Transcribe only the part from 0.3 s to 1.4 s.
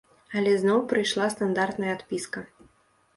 Але зноў прыйшла